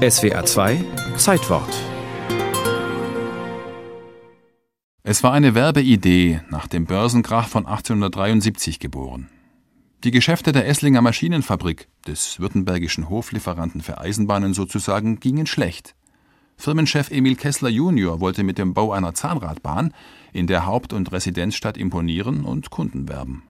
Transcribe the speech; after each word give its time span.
SWA 0.00 0.46
2 0.46 0.82
Zeitwort 1.18 1.68
Es 5.02 5.22
war 5.22 5.34
eine 5.34 5.54
Werbeidee 5.54 6.40
nach 6.48 6.66
dem 6.68 6.86
Börsenkrach 6.86 7.48
von 7.48 7.66
1873 7.66 8.78
geboren. 8.78 9.28
Die 10.02 10.10
Geschäfte 10.10 10.52
der 10.52 10.66
Esslinger 10.66 11.02
Maschinenfabrik, 11.02 11.88
des 12.06 12.40
württembergischen 12.40 13.10
Hoflieferanten 13.10 13.82
für 13.82 13.98
Eisenbahnen 13.98 14.54
sozusagen, 14.54 15.20
gingen 15.20 15.46
schlecht. 15.46 15.94
Firmenchef 16.56 17.10
Emil 17.10 17.36
Kessler 17.36 17.68
junior 17.68 18.20
wollte 18.20 18.42
mit 18.42 18.56
dem 18.56 18.72
Bau 18.72 18.92
einer 18.92 19.12
Zahnradbahn 19.12 19.92
in 20.32 20.46
der 20.46 20.64
Haupt- 20.64 20.94
und 20.94 21.12
Residenzstadt 21.12 21.76
imponieren 21.76 22.46
und 22.46 22.70
Kunden 22.70 23.06
werben. 23.06 23.49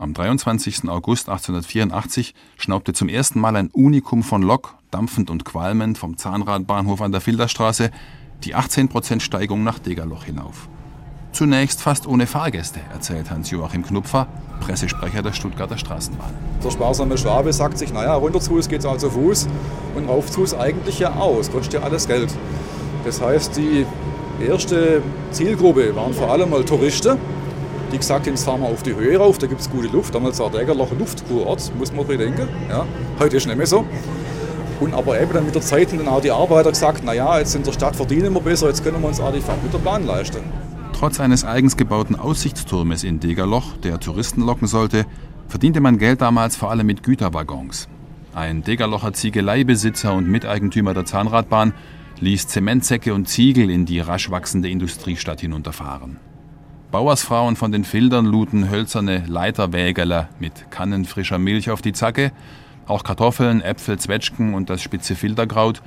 Am 0.00 0.14
23. 0.14 0.88
August 0.88 1.28
1884 1.28 2.34
schnaubte 2.56 2.94
zum 2.94 3.10
ersten 3.10 3.38
Mal 3.38 3.54
ein 3.54 3.68
Unikum 3.68 4.22
von 4.22 4.40
Lok, 4.40 4.76
dampfend 4.90 5.28
und 5.28 5.44
qualmend 5.44 5.98
vom 5.98 6.16
Zahnradbahnhof 6.16 7.02
an 7.02 7.12
der 7.12 7.20
Filderstraße, 7.20 7.90
die 8.42 8.56
18% 8.56 9.20
Steigung 9.20 9.62
nach 9.62 9.78
Degerloch 9.78 10.24
hinauf. 10.24 10.70
Zunächst 11.32 11.82
fast 11.82 12.06
ohne 12.06 12.26
Fahrgäste, 12.26 12.80
erzählt 12.90 13.30
Hans-Joachim 13.30 13.84
Knupfer, 13.84 14.26
Pressesprecher 14.60 15.20
der 15.20 15.34
Stuttgarter 15.34 15.76
Straßenbahn. 15.76 16.32
Der 16.64 16.70
sparsame 16.70 17.18
Schwabe 17.18 17.52
sagt 17.52 17.76
sich, 17.76 17.92
naja, 17.92 18.14
runter 18.14 18.40
zu 18.40 18.52
Fuß 18.52 18.70
geht 18.70 18.80
es 18.80 18.86
also 18.86 19.10
zu 19.10 19.20
Fuß 19.20 19.48
und 19.96 20.08
rauf 20.08 20.30
zu 20.30 20.40
Fuß 20.40 20.54
eigentlich 20.54 20.98
ja 20.98 21.12
aus, 21.12 21.52
kostet 21.52 21.74
ja 21.74 21.80
alles 21.82 22.08
Geld. 22.08 22.34
Das 23.04 23.20
heißt, 23.20 23.54
die 23.58 23.84
erste 24.42 25.02
Zielgruppe 25.30 25.94
waren 25.94 26.14
vor 26.14 26.30
allem 26.30 26.48
mal 26.48 26.64
Touristen, 26.64 27.18
die 27.90 27.98
gesagt 27.98 28.26
haben, 28.26 28.34
jetzt 28.34 28.44
fahren 28.44 28.60
wir 28.60 28.68
auf 28.68 28.82
die 28.82 28.94
Höhe 28.94 29.18
rauf, 29.18 29.38
da 29.38 29.46
gibt 29.46 29.60
es 29.60 29.70
gute 29.70 29.88
Luft. 29.88 30.14
Damals 30.14 30.38
war 30.38 30.50
Degerloch 30.50 30.92
ein 30.92 30.98
Luftkurort, 30.98 31.72
muss 31.78 31.92
man 31.92 32.06
bedenken. 32.06 32.48
Ja, 32.68 32.86
heute 33.18 33.36
ist 33.36 33.46
nicht 33.46 33.56
mehr 33.56 33.66
so. 33.66 33.84
Und 34.80 34.94
aber 34.94 35.20
eben 35.20 35.32
dann 35.32 35.44
mit 35.44 35.54
der 35.54 35.62
Zeit 35.62 35.92
haben 35.92 36.08
auch 36.08 36.22
die 36.22 36.30
Arbeiter 36.30 36.70
gesagt, 36.70 37.04
naja, 37.04 37.38
jetzt 37.38 37.54
in 37.54 37.62
der 37.62 37.72
Stadt 37.72 37.94
verdienen 37.94 38.32
wir 38.32 38.40
besser, 38.40 38.68
jetzt 38.68 38.82
können 38.82 39.00
wir 39.00 39.08
uns 39.08 39.20
auch 39.20 39.32
die 39.32 39.40
Fahrt 39.40 39.62
mit 39.62 39.72
der 39.74 39.78
Bahn 39.78 40.06
leisten. 40.06 40.40
Trotz 40.92 41.20
eines 41.20 41.44
eigens 41.44 41.76
gebauten 41.76 42.16
Aussichtsturmes 42.16 43.04
in 43.04 43.20
Degerloch, 43.20 43.76
der 43.78 44.00
Touristen 44.00 44.42
locken 44.42 44.66
sollte, 44.66 45.04
verdiente 45.48 45.80
man 45.80 45.98
Geld 45.98 46.20
damals 46.20 46.56
vor 46.56 46.70
allem 46.70 46.86
mit 46.86 47.02
Güterwaggons. 47.02 47.88
Ein 48.34 48.62
Degerlocher 48.62 49.12
Ziegeleibesitzer 49.12 50.14
und 50.14 50.28
Miteigentümer 50.28 50.94
der 50.94 51.04
Zahnradbahn 51.04 51.74
ließ 52.20 52.48
Zementsäcke 52.48 53.12
und 53.12 53.28
Ziegel 53.28 53.70
in 53.70 53.86
die 53.86 54.00
rasch 54.00 54.30
wachsende 54.30 54.68
Industriestadt 54.68 55.40
hinunterfahren. 55.40 56.18
Bauersfrauen 56.90 57.54
von 57.54 57.70
den 57.70 57.84
Fildern 57.84 58.26
luden 58.26 58.68
hölzerne 58.68 59.22
Leiterwägerler 59.28 60.28
mit 60.40 60.72
Kannen 60.72 61.04
frischer 61.04 61.38
Milch 61.38 61.70
auf 61.70 61.82
die 61.82 61.92
Zacke. 61.92 62.32
Auch 62.88 63.04
Kartoffeln, 63.04 63.60
Äpfel, 63.60 63.96
Zwetschgen 63.96 64.54
und 64.54 64.70
das 64.70 64.82
spitze 64.82 65.14
Filterkraut 65.14 65.82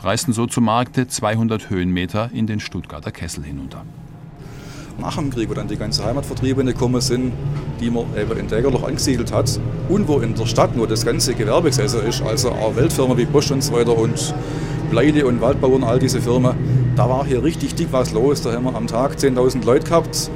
reisten 0.00 0.32
so 0.32 0.46
zum 0.46 0.64
Markte 0.64 1.06
200 1.06 1.70
Höhenmeter 1.70 2.30
in 2.32 2.48
den 2.48 2.58
Stuttgarter 2.58 3.12
Kessel 3.12 3.44
hinunter. 3.44 3.84
Nach 4.98 5.14
dem 5.14 5.30
Krieg, 5.30 5.48
wo 5.48 5.54
dann 5.54 5.68
die 5.68 5.76
ganze 5.76 6.04
Heimatvertriebene 6.04 6.72
gekommen 6.72 7.00
sind, 7.00 7.32
die 7.80 7.88
man 7.88 8.06
eben 8.20 8.36
in 8.36 8.48
Degerloch 8.48 8.82
angesiedelt 8.82 9.32
hat 9.32 9.60
und 9.88 10.08
wo 10.08 10.18
in 10.18 10.34
der 10.34 10.46
Stadt 10.46 10.74
nur 10.74 10.88
das 10.88 11.04
ganze 11.04 11.34
Gewerbe 11.34 11.68
gesessen 11.68 12.00
ist, 12.04 12.20
also 12.20 12.50
auch 12.50 12.74
Weltfirmen 12.74 13.16
wie 13.16 13.26
Bosch 13.26 13.52
und 13.52 13.62
so 13.62 13.74
weiter 13.74 13.96
und 13.96 14.34
Pleite 14.90 15.24
und 15.24 15.40
Waldbau 15.40 15.68
und 15.68 15.84
all 15.84 16.00
diese 16.00 16.20
Firmen, 16.20 16.56
da 16.96 17.08
war 17.08 17.24
hier 17.24 17.44
richtig 17.44 17.76
dick 17.76 17.88
was 17.92 18.12
los. 18.12 18.42
Da 18.42 18.52
haben 18.52 18.64
wir 18.64 18.74
am 18.74 18.88
Tag 18.88 19.18
10.000 19.18 19.64
Leute 19.64 19.86
gehabt. 19.86 20.32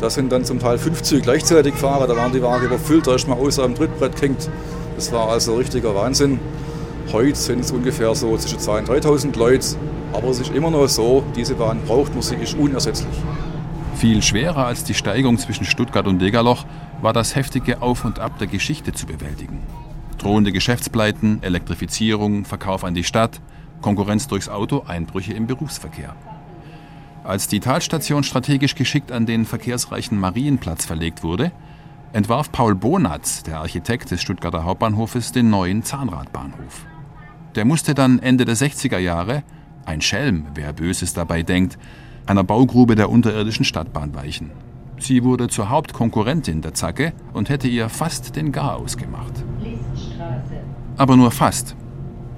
Da 0.00 0.10
sind 0.10 0.32
dann 0.32 0.44
zum 0.44 0.58
Teil 0.58 0.78
fünf 0.78 1.02
Züge 1.02 1.22
gleichzeitig 1.22 1.74
gefahren, 1.74 2.08
da 2.08 2.16
waren 2.16 2.32
die 2.32 2.42
Wagen 2.42 2.66
überfüllt, 2.66 3.06
da 3.06 3.14
ist 3.14 3.28
man 3.28 3.38
außer 3.38 3.62
am 3.62 3.74
Trittbrett 3.74 4.16
gehängt. 4.16 4.50
Das 4.96 5.12
war 5.12 5.28
also 5.28 5.54
richtiger 5.56 5.94
Wahnsinn. 5.94 6.40
Heute 7.12 7.36
sind 7.36 7.60
es 7.60 7.70
ungefähr 7.70 8.14
so 8.14 8.36
zwischen 8.36 8.58
2.000 8.58 8.78
und 8.78 9.36
3.000 9.36 9.38
Leute. 9.38 9.66
Aber 10.12 10.28
es 10.28 10.40
ist 10.40 10.52
immer 10.52 10.70
noch 10.70 10.86
so, 10.88 11.24
diese 11.34 11.54
Bahn 11.54 11.80
braucht 11.86 12.12
man, 12.12 12.22
sie 12.22 12.36
ist 12.36 12.54
unersetzlich. 12.54 13.14
Viel 13.96 14.22
schwerer 14.22 14.66
als 14.66 14.84
die 14.84 14.94
Steigung 14.94 15.38
zwischen 15.38 15.64
Stuttgart 15.64 16.06
und 16.06 16.20
Degerloch 16.20 16.64
war 17.00 17.12
das 17.12 17.34
heftige 17.34 17.82
Auf 17.82 18.04
und 18.04 18.18
Ab 18.18 18.38
der 18.38 18.46
Geschichte 18.46 18.92
zu 18.92 19.06
bewältigen. 19.06 19.60
Drohende 20.18 20.52
Geschäftspleiten, 20.52 21.42
Elektrifizierung, 21.42 22.44
Verkauf 22.44 22.84
an 22.84 22.94
die 22.94 23.04
Stadt, 23.04 23.40
Konkurrenz 23.82 24.26
durchs 24.26 24.48
Auto, 24.48 24.84
Einbrüche 24.86 25.34
im 25.34 25.46
Berufsverkehr. 25.46 26.16
Als 27.24 27.48
die 27.48 27.60
Talstation 27.60 28.22
strategisch 28.22 28.74
geschickt 28.74 29.10
an 29.10 29.24
den 29.24 29.46
verkehrsreichen 29.46 30.20
Marienplatz 30.20 30.84
verlegt 30.84 31.22
wurde, 31.22 31.52
entwarf 32.12 32.52
Paul 32.52 32.74
Bonatz, 32.74 33.42
der 33.42 33.60
Architekt 33.60 34.10
des 34.10 34.20
Stuttgarter 34.20 34.64
Hauptbahnhofes, 34.64 35.32
den 35.32 35.48
neuen 35.48 35.82
Zahnradbahnhof. 35.82 36.84
Der 37.54 37.64
musste 37.64 37.94
dann 37.94 38.18
Ende 38.18 38.44
der 38.44 38.56
60er 38.56 38.98
Jahre, 38.98 39.42
ein 39.86 40.02
Schelm, 40.02 40.48
wer 40.54 40.74
Böses 40.74 41.14
dabei 41.14 41.42
denkt, 41.42 41.78
einer 42.26 42.44
Baugrube 42.44 42.94
der 42.94 43.08
unterirdischen 43.08 43.64
Stadtbahn 43.64 44.14
weichen. 44.14 44.50
Sie 44.98 45.24
wurde 45.24 45.48
zur 45.48 45.70
Hauptkonkurrentin 45.70 46.60
der 46.60 46.74
Zacke 46.74 47.14
und 47.32 47.48
hätte 47.48 47.68
ihr 47.68 47.88
fast 47.88 48.36
den 48.36 48.52
Garaus 48.52 48.98
gemacht. 48.98 49.32
Aber 50.98 51.16
nur 51.16 51.30
fast. 51.30 51.74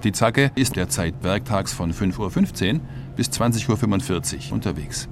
Die 0.04 0.12
Zacke 0.12 0.52
ist 0.54 0.76
derzeit 0.76 1.14
werktags 1.22 1.72
von 1.72 1.92
5.15 1.92 2.74
Uhr 2.74 2.80
bis 3.16 3.28
20.45 3.30 4.48
Uhr 4.48 4.52
unterwegs. 4.52 5.08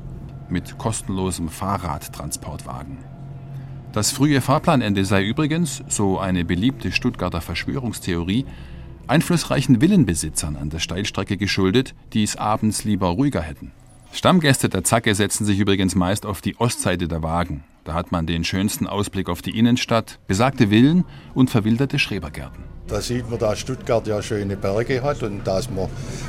Mit 0.49 0.79
kostenlosem 0.79 1.49
Fahrradtransportwagen. 1.49 2.99
Das 3.93 4.11
frühe 4.11 4.41
Fahrplanende 4.41 5.05
sei 5.05 5.25
übrigens, 5.25 5.83
so 5.89 6.19
eine 6.19 6.45
beliebte 6.45 6.93
Stuttgarter 6.93 7.41
Verschwörungstheorie, 7.41 8.45
einflussreichen 9.07 9.81
Villenbesitzern 9.81 10.57
an 10.57 10.71
der 10.71 10.81
Steilstrecke 10.81 11.37
geschuldet, 11.37 11.95
die 12.13 12.23
es 12.23 12.37
abends 12.37 12.85
lieber 12.85 13.09
ruhiger 13.09 13.41
hätten. 13.41 13.73
Stammgäste 14.13 14.69
der 14.69 14.85
Zacke 14.85 15.15
setzen 15.15 15.45
sich 15.45 15.59
übrigens 15.59 15.95
meist 15.95 16.27
auf 16.27 16.41
die 16.41 16.57
Ostseite 16.57 17.09
der 17.09 17.23
Wagen. 17.23 17.65
Da 17.85 17.95
hat 17.95 18.13
man 18.13 18.27
den 18.27 18.45
schönsten 18.45 18.87
Ausblick 18.87 19.29
auf 19.29 19.43
die 19.43 19.59
Innenstadt, 19.59 20.19
besagte 20.27 20.69
Villen 20.69 21.05
und 21.35 21.51
verwilderte 21.51 21.99
Schrebergärten. 21.99 22.74
Da 22.87 23.01
sieht 23.01 23.31
man, 23.31 23.39
dass 23.39 23.59
Stuttgart 23.61 24.07
ja 24.07 24.21
schöne 24.21 24.57
Berge 24.57 25.03
hat 25.03 25.23
und 25.23 25.47
dass 25.47 25.71
man 25.71 25.89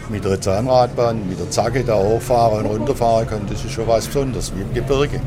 mit 0.09 0.23
der 0.23 0.39
Zahnradbahn, 0.39 1.27
mit 1.27 1.37
der 1.37 1.51
Zacke 1.51 1.83
da 1.83 1.95
hochfahren 1.95 2.65
und 2.65 2.79
runterfahren 2.79 3.27
kann, 3.27 3.41
das 3.49 3.65
ist 3.65 3.73
schon 3.73 3.87
was 3.87 4.07
Besonderes, 4.07 4.53
wie 4.55 4.61
im 4.61 4.73
Gebirge. 4.73 5.19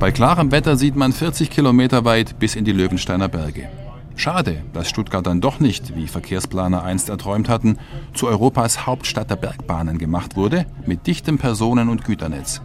Bei 0.00 0.10
klarem 0.10 0.50
Wetter 0.50 0.76
sieht 0.76 0.96
man 0.96 1.12
40 1.12 1.50
Kilometer 1.50 2.04
weit 2.04 2.40
bis 2.40 2.56
in 2.56 2.64
die 2.64 2.72
Löwensteiner 2.72 3.28
Berge. 3.28 3.68
Schade, 4.16 4.64
dass 4.72 4.88
Stuttgart 4.88 5.24
dann 5.24 5.40
doch 5.40 5.60
nicht, 5.60 5.94
wie 5.94 6.08
Verkehrsplaner 6.08 6.82
einst 6.82 7.10
erträumt 7.10 7.48
hatten, 7.48 7.78
zu 8.12 8.26
Europas 8.26 8.86
Hauptstadt 8.86 9.30
der 9.30 9.36
Bergbahnen 9.36 9.98
gemacht 9.98 10.34
wurde, 10.34 10.66
mit 10.84 11.06
dichtem 11.06 11.38
Personen- 11.38 11.88
und 11.88 12.04
Güternetz. 12.04 12.60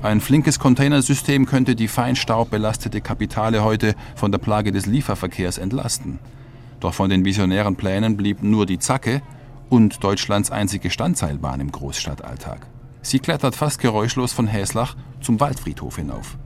Ein 0.00 0.20
flinkes 0.20 0.60
Containersystem 0.60 1.44
könnte 1.44 1.74
die 1.74 1.88
feinstaubbelastete 1.88 3.00
Kapitale 3.00 3.64
heute 3.64 3.94
von 4.14 4.30
der 4.30 4.38
Plage 4.38 4.70
des 4.70 4.86
Lieferverkehrs 4.86 5.58
entlasten. 5.58 6.20
Doch 6.80 6.94
von 6.94 7.10
den 7.10 7.24
visionären 7.24 7.76
Plänen 7.76 8.16
blieb 8.16 8.42
nur 8.42 8.66
die 8.66 8.78
Zacke 8.78 9.22
und 9.68 10.02
Deutschlands 10.02 10.50
einzige 10.50 10.90
Standseilbahn 10.90 11.60
im 11.60 11.70
Großstadtalltag. 11.70 12.66
Sie 13.02 13.18
klettert 13.18 13.54
fast 13.54 13.80
geräuschlos 13.80 14.32
von 14.32 14.46
Häslach 14.46 14.96
zum 15.20 15.40
Waldfriedhof 15.40 15.96
hinauf. 15.96 16.36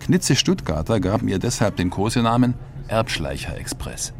Knitze 0.00 0.36
Stuttgarter 0.36 1.00
gaben 1.00 1.28
ihr 1.28 1.38
deshalb 1.38 1.76
den 1.76 1.90
Kosenamen 1.90 2.54
Erbschleicher 2.88 3.56
Express. 3.56 4.12